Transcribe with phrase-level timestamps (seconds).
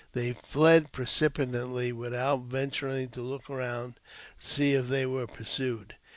[0.13, 3.97] They fled precipitately without venturing \ to look round
[4.39, 5.93] to see if they were pursued.